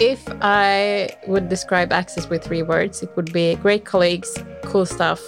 [0.00, 4.34] If I would describe Axis with three words, it would be great colleagues,
[4.64, 5.20] cool stuff,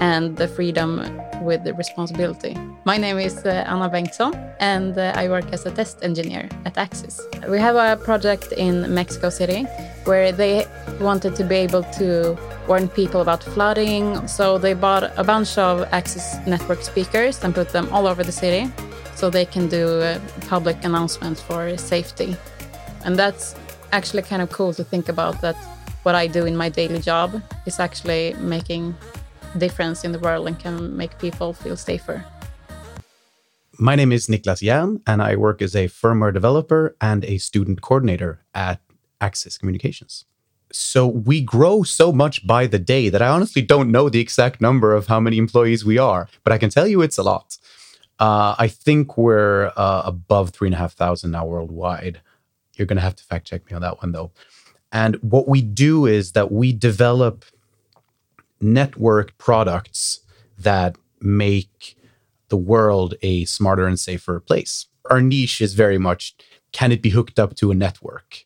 [0.00, 2.56] and the freedom with the responsibility.
[2.84, 6.78] My name is uh, Anna Bengtsson, and uh, I work as a test engineer at
[6.78, 7.20] Axis.
[7.48, 9.64] We have a project in Mexico City
[10.04, 10.64] where they
[11.00, 14.26] wanted to be able to warn people about flooding.
[14.26, 18.32] So they bought a bunch of Axis network speakers and put them all over the
[18.32, 18.72] city
[19.14, 20.18] so they can do
[20.48, 22.36] public announcements for safety.
[23.04, 23.54] And that's
[23.92, 25.56] actually kind of cool to think about that
[26.02, 28.94] what I do in my daily job is actually making
[29.56, 32.24] difference in the world and can make people feel safer.
[33.78, 37.80] My name is Niklas Jern, and I work as a firmware developer and a student
[37.80, 38.80] coordinator at
[39.20, 40.26] Axis Communications.
[40.70, 44.60] So we grow so much by the day that I honestly don't know the exact
[44.60, 47.58] number of how many employees we are, but I can tell you it's a lot.
[48.18, 52.20] Uh, I think we're uh, above three and a half thousand now worldwide.
[52.76, 54.32] You're going to have to fact check me on that one, though.
[54.92, 57.44] And what we do is that we develop
[58.60, 60.20] network products
[60.58, 61.96] that make
[62.48, 64.86] the world a smarter and safer place.
[65.10, 66.36] Our niche is very much
[66.72, 68.44] can it be hooked up to a network?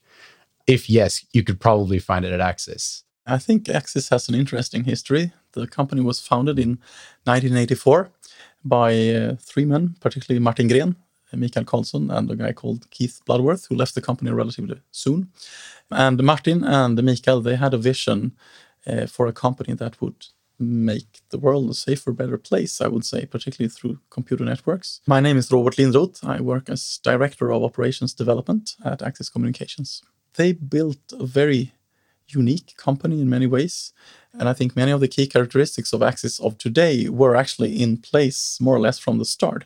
[0.66, 3.05] If yes, you could probably find it at Axis.
[3.27, 5.32] I think Axis has an interesting history.
[5.53, 6.78] The company was founded in
[7.25, 8.10] 1984
[8.69, 10.97] by uh, three men, particularly Martin Gren,
[11.33, 15.30] Mikael Karlsson, and a guy called Keith Bloodworth, who left the company relatively soon.
[15.91, 18.33] And Martin and Mikael, they had a vision
[18.86, 20.27] uh, for a company that would
[20.58, 25.00] make the world a safer, better place, I would say, particularly through computer networks.
[25.06, 26.25] My name is Robert Lindroth.
[26.25, 30.03] I work as Director of Operations Development at Axis Communications.
[30.34, 31.72] They built a very
[32.28, 33.92] unique company in many ways.
[34.32, 37.96] And I think many of the key characteristics of Axis of today were actually in
[37.96, 39.64] place more or less from the start.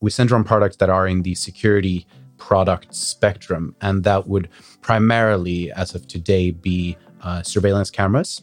[0.00, 4.48] We center on products that are in the security product spectrum, and that would
[4.82, 8.42] primarily, as of today, be uh, surveillance cameras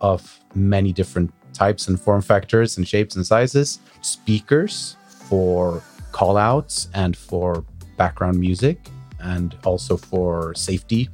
[0.00, 5.82] of many different types and form factors and shapes and sizes, speakers for
[6.12, 7.64] callouts and for
[7.96, 8.78] background music,
[9.20, 11.08] and also for safety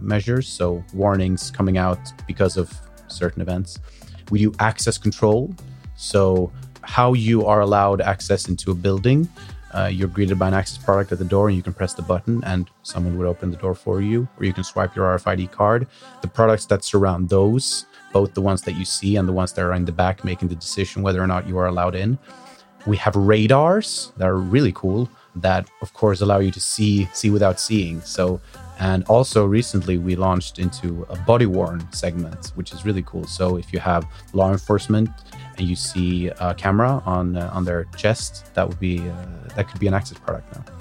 [0.00, 2.72] measures, so warnings coming out because of
[3.08, 3.78] certain events.
[4.30, 5.54] We do access control,
[5.96, 9.28] so how you are allowed access into a building.
[9.74, 12.02] Uh, you're greeted by an access product at the door, and you can press the
[12.02, 15.50] button, and someone would open the door for you, or you can swipe your RFID
[15.50, 15.86] card.
[16.22, 19.62] The products that surround those both the ones that you see and the ones that
[19.62, 22.18] are in the back making the decision whether or not you are allowed in.
[22.86, 27.30] We have radars that are really cool that of course allow you to see see
[27.30, 28.00] without seeing.
[28.02, 28.40] So
[28.80, 33.24] and also recently we launched into a body worn segment which is really cool.
[33.24, 35.10] So if you have law enforcement
[35.56, 39.68] and you see a camera on uh, on their chest that would be uh, that
[39.68, 40.77] could be an access product now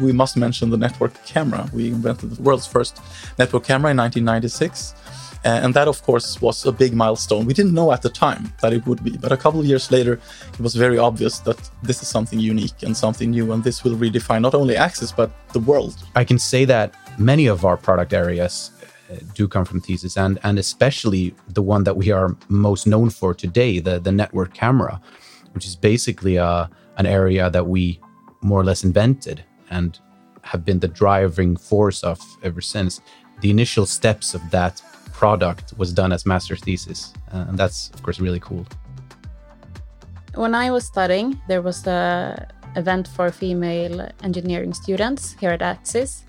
[0.00, 1.68] we must mention the network camera.
[1.72, 3.00] We invented the world's first
[3.38, 4.94] network camera in 1996.
[5.42, 7.46] Uh, and that, of course, was a big milestone.
[7.46, 9.90] We didn't know at the time that it would be, but a couple of years
[9.90, 10.20] later,
[10.52, 13.96] it was very obvious that this is something unique and something new, and this will
[13.96, 15.96] redefine not only Axis, but the world.
[16.14, 18.70] I can say that many of our product areas
[19.10, 23.10] uh, do come from thesis and and especially the one that we are most known
[23.10, 25.00] for today the the network camera
[25.52, 28.00] which is basically a, uh, an area that we
[28.40, 29.98] more or less invented and
[30.42, 33.00] have been the driving force of ever since
[33.40, 34.82] the initial steps of that
[35.12, 37.12] product was done as master's thesis.
[37.32, 38.66] Uh, and that's, of course, really cool.
[40.34, 46.24] When I was studying, there was a event for female engineering students here at Axis.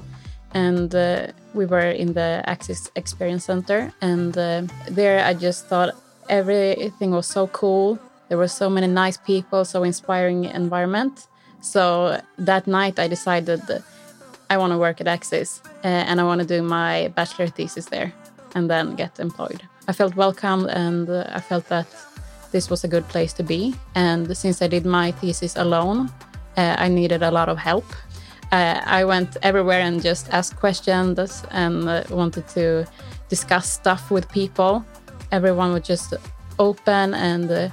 [0.54, 3.94] And uh, we were in the Axis Experience Center.
[4.02, 5.96] And uh, there I just thought
[6.30, 8.00] everything was so cool.
[8.30, 11.28] There were so many nice people, so inspiring environment.
[11.62, 13.62] So that night I decided
[14.50, 17.86] I want to work at Axis uh, and I want to do my bachelor thesis
[17.86, 18.12] there
[18.56, 19.62] and then get employed.
[19.88, 21.88] I felt welcomed and uh, I felt that
[22.52, 23.74] this was a good place to be.
[23.96, 26.10] And since I did my thesis alone,
[26.58, 27.86] uh, I needed a lot of help.
[28.52, 32.86] Uh, I went everywhere and just asked questions and uh, wanted to
[33.30, 34.84] discuss stuff with people.
[35.32, 36.14] Everyone was just
[36.60, 37.70] open and uh,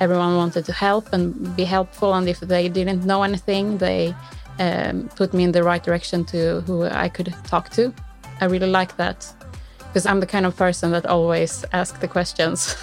[0.00, 2.14] everyone wanted to help and be helpful.
[2.14, 4.14] And if they didn't know anything, they
[4.58, 7.92] um, put me in the right direction to who I could talk to.
[8.40, 9.32] I really like that
[9.86, 12.76] because I'm the kind of person that always asks the questions.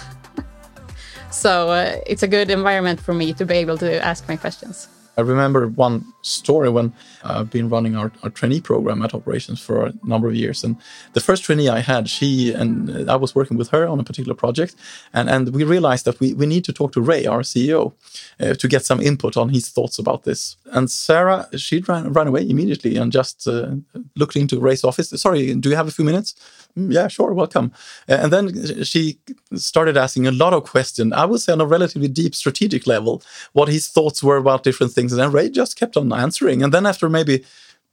[1.30, 4.88] so uh, it's a good environment for me to be able to ask my questions.
[5.20, 9.86] I remember one story when I've been running our, our, trainee program at operations for
[9.86, 10.64] a number of years.
[10.64, 10.76] And
[11.12, 14.34] the first trainee I had, she and I was working with her on a particular
[14.34, 14.74] project.
[15.12, 17.92] And, and we realized that we, we need to talk to Ray, our CEO,
[18.40, 20.56] uh, to get some input on his thoughts about this.
[20.72, 23.72] And Sarah, she ran, ran away immediately and just uh,
[24.16, 25.10] looked into Ray's office.
[25.10, 26.34] Sorry, do you have a few minutes?
[26.76, 27.72] Mm, yeah, sure, welcome.
[28.08, 29.18] And then she
[29.54, 33.22] started asking a lot of questions, I would say on a relatively deep strategic level,
[33.52, 35.12] what his thoughts were about different things.
[35.12, 36.62] And then Ray just kept on answering.
[36.62, 37.44] And then after maybe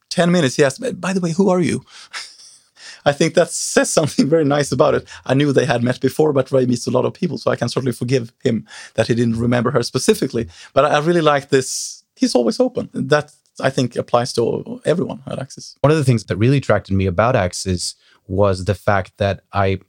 [0.10, 1.84] 10 minutes, he asked, By the way, who are you?
[3.06, 5.08] I think that says something very nice about it.
[5.26, 7.56] I knew they had met before, but Ray meets a lot of people, so I
[7.56, 10.50] can certainly forgive him that he didn't remember her specifically.
[10.74, 12.04] But I really like this.
[12.16, 12.90] He's always open.
[12.94, 13.32] That
[13.62, 15.76] I think applies to everyone at Axis.
[15.82, 17.96] One of the things that really attracted me about Axis
[18.28, 19.80] was the fact that I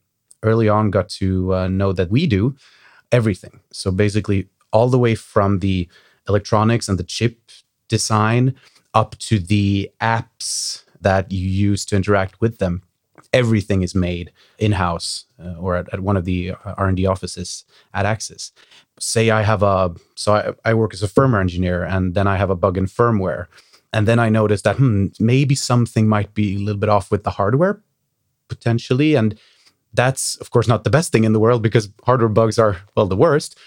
[0.43, 2.57] early on got to uh, know that we do
[3.11, 3.61] everything.
[3.73, 5.89] So basically, all the way from the
[6.29, 7.39] electronics and the chip
[7.89, 8.55] design
[8.95, 12.83] up to the apps that you use to interact with them
[13.33, 18.07] everything is made in-house uh, or at, at, one of the uh, r&d offices at
[18.07, 18.53] axis
[18.99, 22.37] say i have a so I, I, work as a firmware engineer and then i
[22.37, 23.47] have a bug in firmware
[23.93, 27.25] and then i notice that hmm, maybe something might be a little bit off with
[27.25, 27.83] the hardware
[28.49, 29.39] potentially and
[29.95, 33.07] that's of course not the best thing in the world because hardware bugs are well
[33.07, 33.59] the worst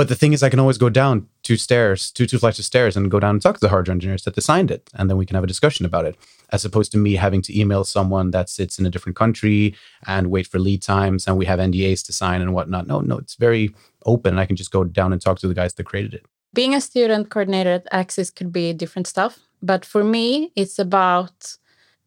[0.00, 2.64] but the thing is, I can always go down two stairs, two two flights of
[2.64, 5.18] stairs, and go down and talk to the hardware engineers that designed it, and then
[5.18, 6.16] we can have a discussion about it,
[6.48, 9.74] as opposed to me having to email someone that sits in a different country
[10.06, 12.86] and wait for lead times, and we have NDAs to sign and whatnot.
[12.86, 13.74] No, no, it's very
[14.06, 14.38] open.
[14.38, 16.24] I can just go down and talk to the guys that created it.
[16.54, 21.58] Being a student coordinator at Axis could be different stuff, but for me, it's about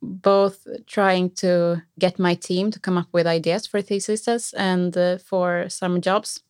[0.04, 5.18] both trying to get my team to come up with ideas for theses and uh,
[5.18, 6.44] for summer jobs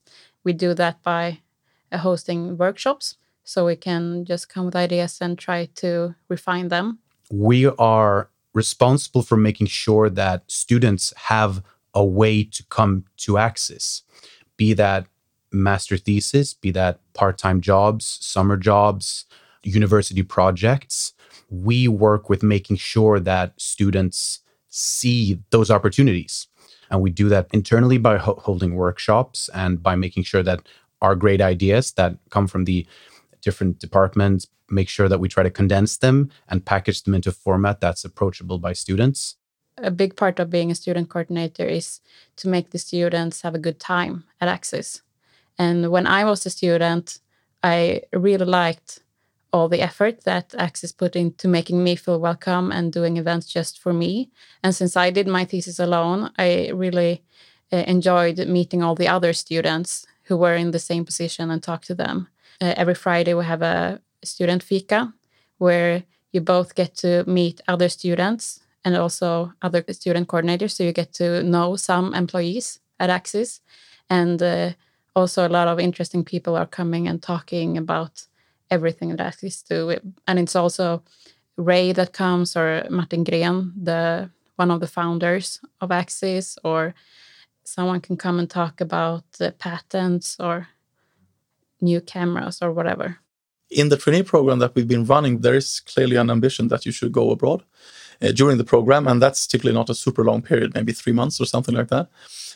[0.43, 1.39] we do that by
[1.91, 6.99] uh, hosting workshops so we can just come with ideas and try to refine them.
[7.31, 11.63] We are responsible for making sure that students have
[11.93, 14.03] a way to come to Axis,
[14.57, 15.07] be that
[15.51, 19.25] master thesis, be that part time jobs, summer jobs,
[19.63, 21.13] university projects.
[21.49, 26.47] We work with making sure that students see those opportunities.
[26.89, 30.61] And we do that internally by ho- holding workshops and by making sure that
[31.01, 32.87] our great ideas that come from the
[33.41, 37.33] different departments make sure that we try to condense them and package them into a
[37.33, 39.35] format that's approachable by students.
[39.77, 41.99] A big part of being a student coordinator is
[42.37, 45.01] to make the students have a good time at Axis.
[45.57, 47.19] And when I was a student,
[47.61, 49.02] I really liked
[49.53, 53.79] all the effort that Axis put into making me feel welcome and doing events just
[53.79, 54.31] for me.
[54.63, 57.23] And since I did my thesis alone, I really
[57.71, 61.83] uh, enjoyed meeting all the other students who were in the same position and talk
[61.85, 62.27] to them.
[62.59, 65.13] Uh, every Friday, we have a student fika
[65.59, 70.71] where you both get to meet other students and also other student coordinators.
[70.71, 73.61] So you get to know some employees at Axis.
[74.09, 74.71] And uh,
[75.15, 78.25] also, a lot of interesting people are coming and talking about
[78.73, 79.99] everything that is to.
[80.27, 81.03] And it's also
[81.57, 86.93] Ray that comes or Martin Gren, the one of the founders of Axis, or
[87.63, 90.67] someone can come and talk about the patents or
[91.81, 93.17] new cameras or whatever.
[93.69, 96.91] In the trainee program that we've been running, there is clearly an ambition that you
[96.91, 97.63] should go abroad
[98.21, 101.41] uh, during the program, and that's typically not a super long period, maybe three months
[101.41, 102.07] or something like that.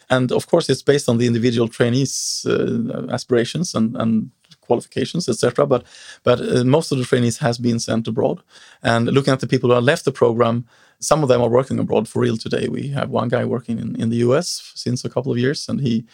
[0.10, 4.32] And of course, it's based on the individual trainees' uh, aspirations and, and
[4.68, 5.66] qualifications, etc.
[5.66, 5.84] But
[6.24, 8.38] but uh, most of the trainees has been sent abroad.
[8.82, 10.66] And looking at the people who have left the program,
[11.00, 12.68] some of them are working abroad for real today.
[12.68, 15.80] We have one guy working in, in the US since a couple of years, and
[15.80, 16.06] he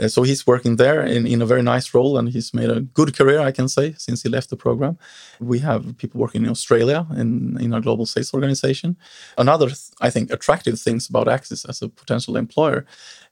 [0.00, 2.80] uh, so he's working there in, in a very nice role, and he's made a
[2.80, 4.98] good career, I can say, since he left the program.
[5.40, 8.96] We have people working in Australia in in our global sales organization.
[9.38, 9.68] Another,
[10.00, 12.84] I think, attractive things about Axis as a potential employer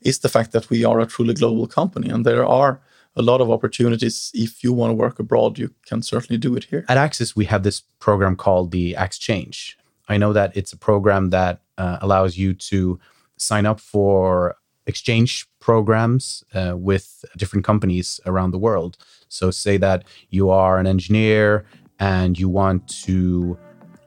[0.03, 2.81] is the fact that we are a truly global company, and there are
[3.17, 4.31] a lot of opportunities.
[4.35, 6.85] If you want to work abroad, you can certainly do it here.
[6.89, 9.79] At Axis, we have this program called the Exchange.
[10.09, 12.99] I know that it's a program that uh, allows you to
[13.37, 18.97] sign up for exchange programs uh, with different companies around the world.
[19.29, 21.65] So, say that you are an engineer
[21.99, 23.57] and you want to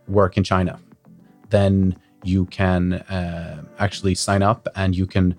[0.07, 0.79] work in China,
[1.50, 5.36] then you can uh, actually sign up and you can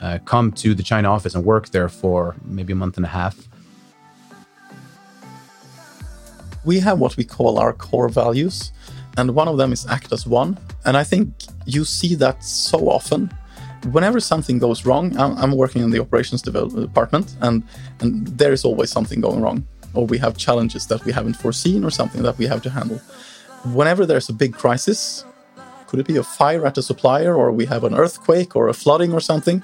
[0.00, 3.08] uh, come to the China office and work there for maybe a month and a
[3.08, 3.36] half.
[6.64, 8.72] We have what we call our core values,
[9.16, 10.58] and one of them is act as one.
[10.84, 11.28] And I think
[11.64, 13.32] you see that so often.
[13.92, 17.62] Whenever something goes wrong, I'm, I'm working in the operations department, and,
[18.00, 21.84] and there is always something going wrong or we have challenges that we haven't foreseen
[21.84, 22.98] or something that we have to handle.
[23.72, 25.24] Whenever there's a big crisis,
[25.86, 28.74] could it be a fire at a supplier or we have an earthquake or a
[28.74, 29.62] flooding or something?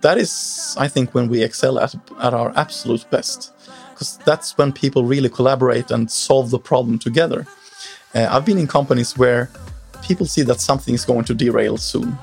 [0.00, 3.52] That is, I think, when we excel at, at our absolute best.
[3.90, 7.46] Because that's when people really collaborate and solve the problem together.
[8.14, 9.50] Uh, I've been in companies where
[10.02, 12.18] people see that something is going to derail soon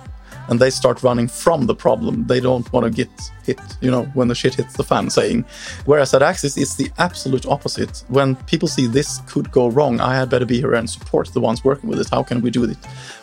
[0.50, 2.26] and they start running from the problem.
[2.28, 3.10] They don't want to get
[3.44, 5.46] hit, you know, when the shit hits the fan, saying.
[5.86, 8.04] Whereas at Axis, it's the absolute opposite.
[8.08, 11.40] When people see this could go wrong, I had better be here and support the
[11.40, 12.10] ones working with it.
[12.10, 12.78] How can we do it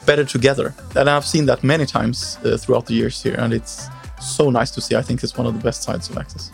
[0.06, 0.74] better together?
[0.94, 3.88] And I've seen that many times uh, throughout the years here, and it's
[4.20, 4.94] so nice to see.
[4.96, 6.50] I think it's one of the best sides of Axis.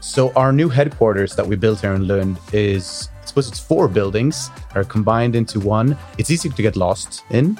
[0.00, 3.88] So our new headquarters that we built here in Lund is I suppose it's four
[3.88, 5.96] buildings are combined into one.
[6.18, 7.58] It's easy to get lost in.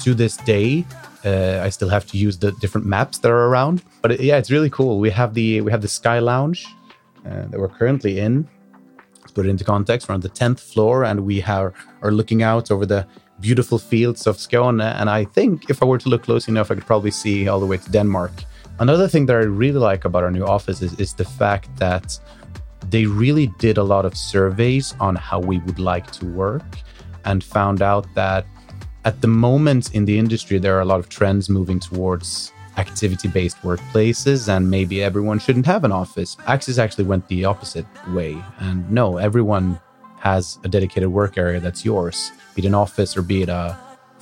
[0.00, 0.84] To this day,
[1.24, 3.82] uh, I still have to use the different maps that are around.
[4.02, 4.98] But it, yeah, it's really cool.
[4.98, 6.66] We have the we have the Sky Lounge
[7.26, 8.48] uh, that we're currently in.
[9.20, 10.08] Let's put it into context.
[10.08, 13.06] We're on the tenth floor, and we have, are looking out over the
[13.40, 14.82] beautiful fields of Skåne.
[15.00, 17.60] And I think if I were to look close enough, I could probably see all
[17.60, 18.32] the way to Denmark.
[18.78, 22.18] Another thing that I really like about our new office is, is the fact that
[22.90, 26.64] they really did a lot of surveys on how we would like to work
[27.24, 28.46] and found out that
[29.04, 33.28] at the moment in the industry, there are a lot of trends moving towards activity
[33.28, 36.36] based workplaces, and maybe everyone shouldn't have an office.
[36.46, 38.36] Axis actually went the opposite way.
[38.58, 39.78] And no, everyone
[40.18, 43.78] has a dedicated work area that's yours, be it an office or be it a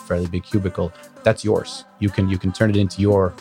[0.06, 0.92] fairly big cubicle.
[1.22, 1.84] That's yours.
[2.00, 3.32] You can you can turn it into your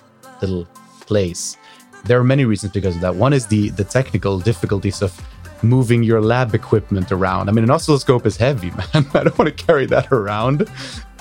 [0.41, 0.65] little
[1.01, 1.57] place.
[2.05, 3.15] There are many reasons because of that.
[3.15, 5.19] One is the the technical difficulties of
[5.63, 7.49] moving your lab equipment around.
[7.49, 9.05] I mean, an oscilloscope is heavy, man.
[9.13, 10.69] I don't want to carry that around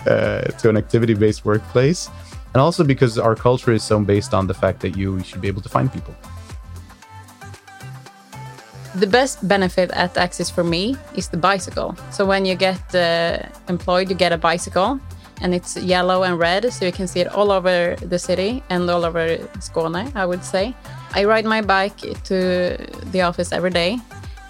[0.06, 2.08] uh, to an activity based workplace.
[2.52, 5.48] And also because our culture is so based on the fact that you should be
[5.48, 6.14] able to find people.
[8.96, 11.94] The best benefit at Axis for me is the bicycle.
[12.10, 13.38] So when you get uh,
[13.68, 14.98] employed, you get a bicycle
[15.42, 18.90] and it's yellow and red, so you can see it all over the city and
[18.90, 20.74] all over Skåne, I would say.
[21.14, 22.76] I ride my bike to
[23.12, 23.98] the office every day.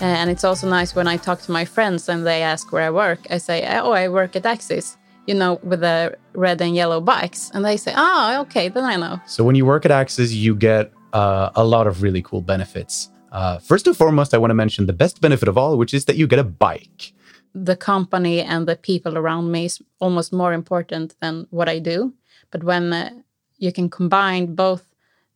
[0.00, 2.90] And it's also nice when I talk to my friends and they ask where I
[2.90, 3.20] work.
[3.30, 7.50] I say, Oh, I work at Axis you know, with the red and yellow bikes.
[7.54, 9.20] And they say, oh, okay, then I know.
[9.26, 13.10] So when you work at Axis, you get uh, a lot of really cool benefits.
[13.32, 16.04] Uh, first and foremost, I want to mention the best benefit of all, which is
[16.06, 17.12] that you get a bike.
[17.54, 22.12] The company and the people around me is almost more important than what I do.
[22.50, 23.10] But when uh,
[23.58, 24.84] you can combine both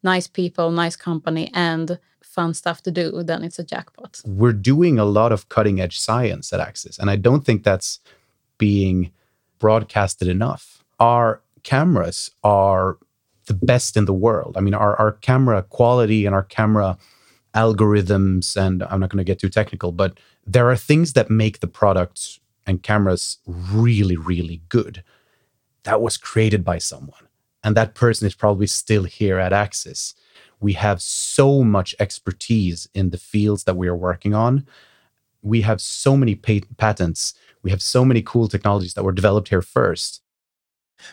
[0.03, 4.21] nice people, nice company, and fun stuff to do, then it's a jackpot.
[4.25, 6.99] We're doing a lot of cutting edge science at Axis.
[6.99, 8.01] And I don't think that's
[8.59, 9.13] being
[9.59, 10.85] broadcasted enough.
[10.99, 12.99] Our cameras are
[13.47, 14.57] the best in the world.
[14.57, 16.97] I mean, our, our camera quality and our camera
[17.55, 21.61] algorithms, and I'm not going to get too technical, but there are things that make
[21.61, 25.03] the products and cameras really, really good.
[25.85, 27.29] That was created by someone.
[27.63, 30.15] And that person is probably still here at Axis.
[30.61, 34.67] We have so much expertise in the fields that we are working on.
[35.43, 37.35] We have so many pat- patents
[37.65, 40.21] we have so many cool technologies that were developed here first.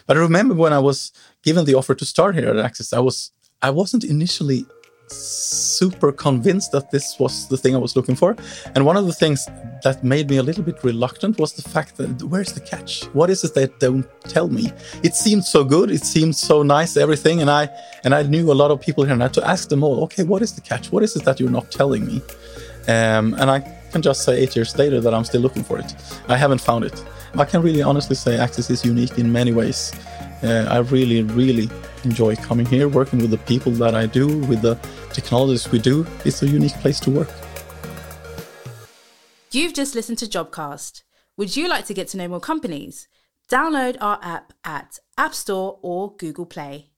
[0.05, 3.00] But I remember when I was given the offer to start here at Axis, I
[3.00, 3.31] was
[3.62, 4.65] I wasn't initially
[5.08, 8.36] super convinced that this was the thing I was looking for.
[8.75, 9.46] And one of the things
[9.84, 13.03] that made me a little bit reluctant was the fact that where's the catch?
[13.13, 14.72] What is it they don't tell me?
[15.03, 17.70] It seemed so good, it seemed so nice, everything, and I
[18.03, 20.03] and I knew a lot of people here, and I had to ask them all,
[20.03, 20.91] okay, what is the catch?
[20.91, 22.22] What is it that you're not telling me?
[22.88, 25.93] Um, and I can just say eight years later that I'm still looking for it.
[26.27, 27.03] I haven't found it.
[27.36, 29.91] I can really honestly say Axis is unique in many ways.
[30.43, 31.69] Uh, I really, really
[32.03, 34.75] enjoy coming here, working with the people that I do, with the
[35.13, 36.05] technologies we do.
[36.25, 37.29] It's a unique place to work.
[39.51, 41.03] You've just listened to Jobcast.
[41.38, 43.07] Would you like to get to know more companies?
[43.50, 46.90] Download our app at App Store or Google Play.